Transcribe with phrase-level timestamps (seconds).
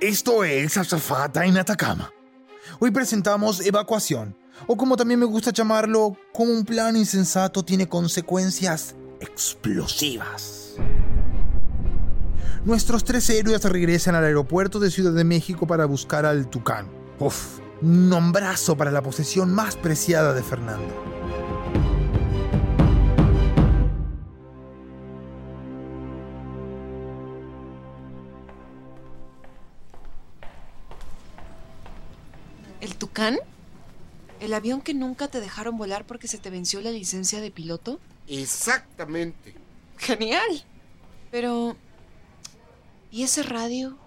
[0.00, 2.10] Esto es Azafata en Atacama.
[2.78, 4.34] Hoy presentamos Evacuación,
[4.66, 10.76] o como también me gusta llamarlo, como un plan insensato tiene consecuencias explosivas.
[12.64, 16.88] Nuestros tres héroes regresan al aeropuerto de Ciudad de México para buscar al Tucán.
[17.18, 21.09] Uf, nombrazo para la posesión más preciada de Fernando.
[34.40, 38.00] ¿El avión que nunca te dejaron volar porque se te venció la licencia de piloto?
[38.26, 39.54] Exactamente.
[39.98, 40.64] Genial.
[41.30, 41.76] Pero...
[43.10, 43.98] ¿Y ese radio?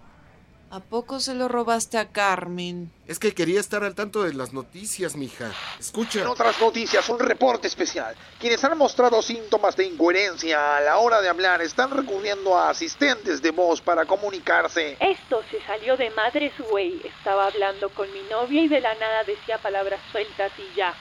[0.74, 2.92] ¿A poco se lo robaste a Carmen?
[3.06, 5.52] Es que quería estar al tanto de las noticias, mija.
[5.80, 6.22] Escucha.
[6.22, 8.16] En otras noticias, un reporte especial.
[8.40, 13.40] Quienes han mostrado síntomas de incoherencia a la hora de hablar están recurriendo a asistentes
[13.40, 14.98] de voz para comunicarse.
[15.00, 17.06] Esto se salió de madres, güey.
[17.06, 20.92] Estaba hablando con mi novia y de la nada decía palabras sueltas y ya.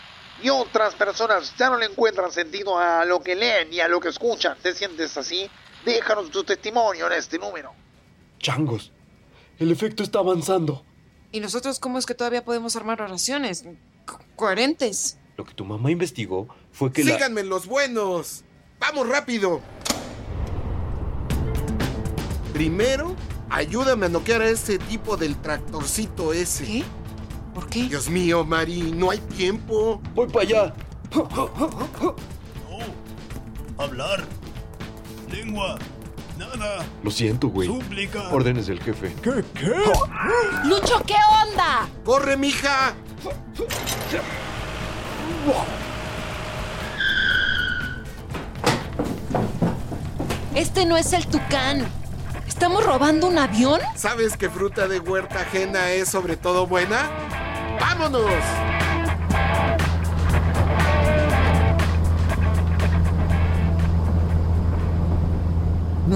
[0.43, 4.01] Y otras personas ya no le encuentran sentido a lo que leen y a lo
[4.01, 4.55] que escuchan.
[4.61, 5.51] ¿Te sientes así?
[5.83, 7.73] Déjanos tu testimonio en este número.
[8.39, 8.93] Changos,
[9.59, 10.85] el efecto está avanzando.
[11.31, 13.65] ¿Y nosotros cómo es que todavía podemos armar oraciones?
[14.07, 15.19] Co- coherentes.
[15.37, 17.15] Lo que tu mamá investigó fue que la...
[17.15, 18.45] Síganme los buenos.
[18.79, 19.61] Vamos rápido.
[22.53, 23.17] Primero,
[23.49, 26.65] ayúdame a noquear a ese tipo del tractorcito ese.
[26.67, 26.85] ¿Qué?
[27.55, 27.85] ¿Por qué?
[27.89, 30.01] Dios mío, Mari, no hay tiempo.
[30.15, 30.75] Voy para allá.
[33.79, 34.25] Hablar.
[35.31, 35.79] Lengua.
[36.57, 36.85] Nada.
[37.03, 37.69] Lo siento, güey.
[37.69, 38.29] Súplica.
[38.31, 39.15] Órdenes del jefe.
[39.23, 39.45] ¿Qué?
[39.55, 39.73] ¿Qué?
[40.65, 41.17] Lucho, ¿qué
[41.49, 41.89] onda?
[42.05, 42.95] ¡Corre, mija!
[50.55, 51.87] Este no es el Tucán.
[52.47, 53.81] ¿Estamos robando un avión?
[53.97, 57.11] ¿Sabes que fruta de huerta ajena es sobre todo buena?
[57.81, 58.31] ¡Vámonos!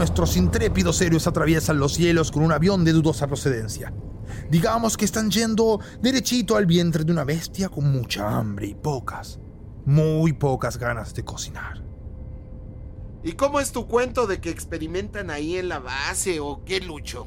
[0.06, 3.92] Nuestros intrépidos héroes atraviesan los cielos con un avión de dudosa procedencia.
[4.48, 9.40] Digamos que están yendo derechito al vientre de una bestia con mucha hambre y pocas,
[9.84, 11.82] muy pocas ganas de cocinar.
[13.24, 17.26] ¿Y cómo es tu cuento de que experimentan ahí en la base o qué, Lucho?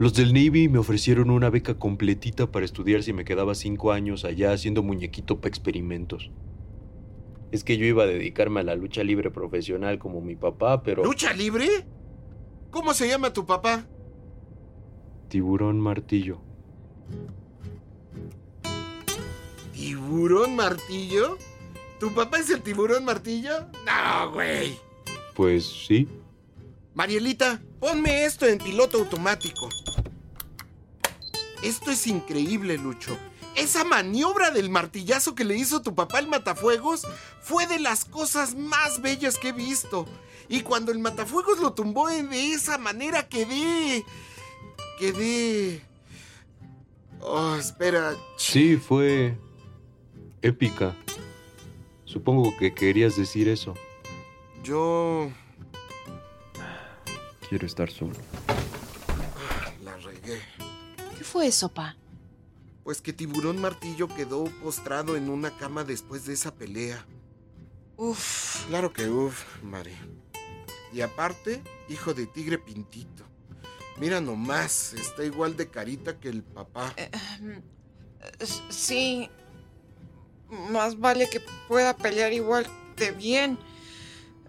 [0.00, 4.24] Los del Navy me ofrecieron una beca completita para estudiar si me quedaba cinco años
[4.24, 6.32] allá haciendo muñequito para experimentos.
[7.52, 11.04] Es que yo iba a dedicarme a la lucha libre profesional como mi papá, pero...
[11.04, 11.68] ¿Lucha libre?
[12.70, 13.84] ¿Cómo se llama tu papá?
[15.28, 16.40] Tiburón martillo.
[19.72, 21.36] ¿Tiburón martillo?
[21.98, 23.66] ¿Tu papá es el tiburón martillo?
[23.84, 24.78] No, güey.
[25.34, 26.08] Pues sí.
[26.94, 29.68] Marielita, ponme esto en piloto automático.
[31.62, 33.16] Esto es increíble, Lucho.
[33.56, 37.06] Esa maniobra del martillazo que le hizo tu papá al matafuegos
[37.42, 40.06] fue de las cosas más bellas que he visto.
[40.48, 44.04] Y cuando el matafuegos lo tumbó de esa manera quedé...
[44.98, 45.82] Quedé...
[47.20, 48.16] Oh, espera.
[48.36, 49.38] Sí, fue...
[50.42, 50.96] épica.
[52.04, 53.74] Supongo que querías decir eso.
[54.64, 55.30] Yo...
[57.48, 58.14] Quiero estar solo.
[59.82, 60.40] La regué.
[61.18, 61.96] ¿Qué fue eso, pa?
[62.84, 67.04] Pues que Tiburón Martillo quedó postrado en una cama después de esa pelea.
[67.96, 68.66] Uf.
[68.68, 69.94] Claro que uf, Mari.
[70.92, 73.24] Y aparte, hijo de tigre pintito.
[73.98, 76.92] Mira nomás, está igual de carita que el papá.
[76.96, 77.10] Eh,
[78.70, 79.28] Sí.
[80.70, 82.66] Más vale que pueda pelear igual
[82.96, 83.58] de bien.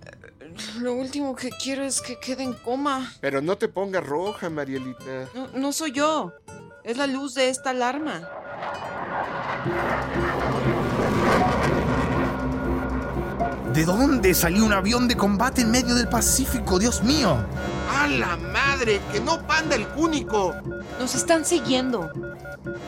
[0.05, 3.13] Eh, Lo último que quiero es que quede en coma.
[3.21, 5.29] Pero no te pongas roja, Marielita.
[5.35, 6.33] No, no soy yo.
[6.83, 8.27] Es la luz de esta alarma.
[13.71, 17.37] ¿De dónde salió un avión de combate en medio del Pacífico, Dios mío?
[17.95, 18.99] ¡A la madre!
[19.11, 20.55] ¡Que no panda el cúnico!
[20.99, 22.11] Nos están siguiendo.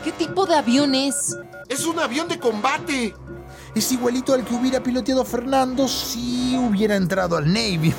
[0.02, 1.36] ¿Qué tipo de avión es?
[1.68, 3.14] ¡Es un avión de combate!
[3.76, 7.94] Es igualito al que hubiera piloteado Fernando si hubiera entrado al Navy.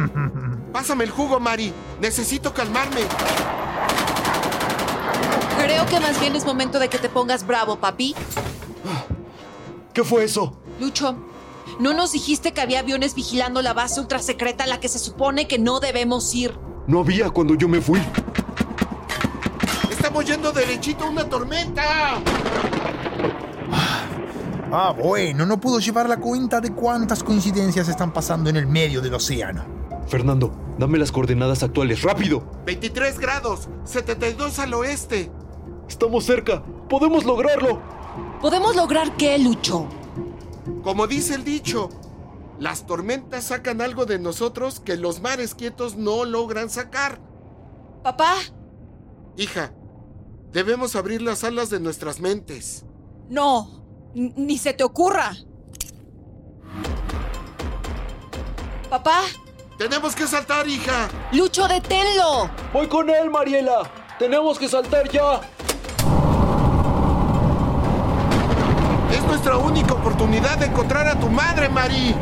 [0.72, 1.72] Pásame el jugo, Mari.
[2.00, 3.00] Necesito calmarme.
[5.62, 8.16] Creo que más bien es momento de que te pongas bravo, papi.
[9.92, 10.58] ¿Qué fue eso?
[10.80, 11.16] Lucho,
[11.78, 15.46] ¿no nos dijiste que había aviones vigilando la base ultrasecreta a la que se supone
[15.46, 16.58] que no debemos ir?
[16.88, 18.00] No había cuando yo me fui.
[19.88, 21.82] Estamos yendo derechito a una tormenta.
[24.72, 29.00] Ah, bueno, no puedo llevar la cuenta de cuántas coincidencias están pasando en el medio
[29.00, 29.64] del océano.
[30.08, 32.42] Fernando, dame las coordenadas actuales, rápido.
[32.66, 35.30] 23 grados, 72 al oeste.
[35.88, 37.80] Estamos cerca, podemos lograrlo.
[38.40, 39.86] ¿Podemos lograr qué, Lucho?
[40.82, 41.88] Como dice el dicho,
[42.58, 47.20] las tormentas sacan algo de nosotros que los mares quietos no logran sacar.
[48.02, 48.34] Papá,
[49.36, 49.72] Hija,
[50.52, 52.84] debemos abrir las alas de nuestras mentes.
[53.28, 53.82] no,
[54.14, 55.32] ni se te ocurra.
[58.90, 59.22] Papá,
[59.78, 61.08] Tenemos que saltar, hija.
[61.32, 62.50] Lucho, deténlo.
[62.74, 63.90] Voy con él, Mariela.
[64.18, 65.40] Tenemos que saltar ya.
[69.12, 72.14] Es nuestra única oportunidad de encontrar a tu madre, Mari.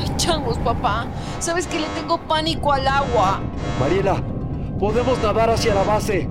[0.00, 1.06] Ay, changos, papá.
[1.38, 3.40] ¿Sabes que le tengo pánico al agua?
[3.78, 4.16] Mariela,
[4.78, 6.28] podemos nadar hacia la base.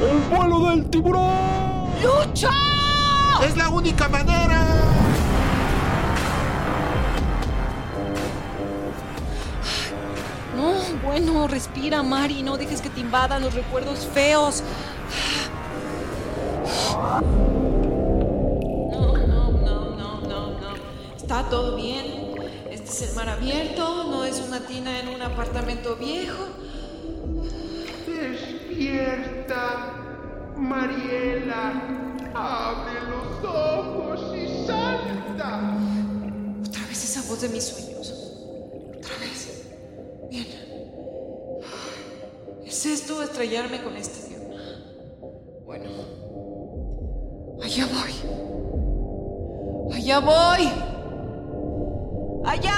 [0.00, 1.90] ¡El vuelo del tiburón!
[2.00, 2.48] ¡Lucho!
[3.44, 4.66] Es la única manera.
[10.56, 10.72] No,
[11.04, 12.42] bueno, respira, Mari.
[12.42, 14.62] No dejes que te invadan los recuerdos feos.
[21.26, 22.36] Está todo bien.
[22.70, 26.46] Este es el mar abierto, no es una tina en un apartamento viejo.
[28.06, 29.92] Despierta,
[30.56, 31.82] Mariela.
[32.32, 35.76] Abre los ojos y salta.
[36.64, 38.14] Otra vez esa voz de mis sueños.
[38.96, 39.64] Otra vez.
[40.30, 40.46] Bien.
[42.64, 44.42] ¿Es esto estrellarme con este avión?
[45.64, 45.90] Bueno.
[47.64, 48.12] Allá voy.
[49.92, 50.85] Allá voy.
[52.46, 52.76] Allá.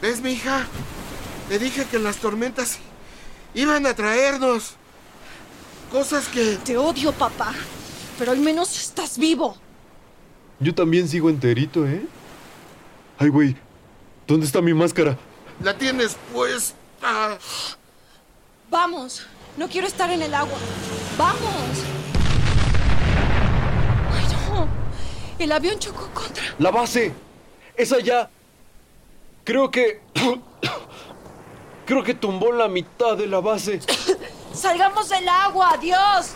[0.00, 0.64] ¿Ves, mi hija?
[1.48, 2.78] Te dije que las tormentas
[3.52, 4.76] iban a traernos
[5.90, 6.56] cosas que...
[6.64, 7.54] Te odio, papá.
[8.18, 9.56] Pero al menos estás vivo.
[10.60, 12.02] Yo también sigo enterito, ¿eh?
[13.18, 13.56] Ay, güey,
[14.26, 15.16] ¿dónde está mi máscara?
[15.62, 17.38] La tienes puesta.
[18.70, 19.26] Vamos.
[19.56, 20.58] No quiero estar en el agua.
[21.16, 21.40] Vamos.
[24.12, 24.68] Ay, no.
[25.38, 26.44] El avión chocó contra.
[26.58, 27.12] ¡La base!
[27.76, 28.30] ¡Es allá!
[29.44, 30.00] Creo que...
[31.86, 33.80] Creo que tumbó la mitad de la base.
[34.58, 35.74] Salgamos del agua.
[35.74, 36.34] Adiós.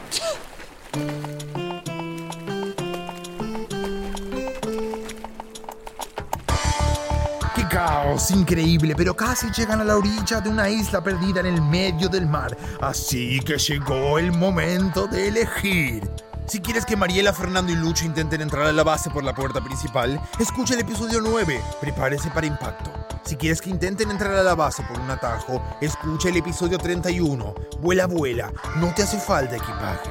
[7.56, 8.30] ¡Qué caos!
[8.30, 12.26] Increíble, pero casi llegan a la orilla de una isla perdida en el medio del
[12.26, 12.56] mar.
[12.80, 16.08] Así que llegó el momento de elegir.
[16.46, 19.60] Si quieres que Mariela, Fernando y Lucho intenten entrar a la base por la puerta
[19.60, 21.60] principal, escucha el episodio 9.
[21.80, 23.01] Prepárese para impacto.
[23.24, 27.54] Si quieres que intenten entrar a la base por un atajo, escucha el episodio 31.
[27.80, 28.52] Vuela, vuela.
[28.76, 30.10] No te hace falta equipaje.